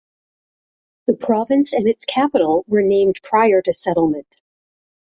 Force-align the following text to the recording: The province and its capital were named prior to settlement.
The 1.05 1.13
province 1.13 1.73
and 1.73 1.87
its 1.87 2.05
capital 2.05 2.65
were 2.67 2.81
named 2.81 3.19
prior 3.21 3.61
to 3.61 3.71
settlement. 3.71 4.35